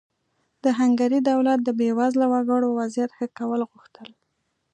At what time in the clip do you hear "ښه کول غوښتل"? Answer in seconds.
3.17-4.07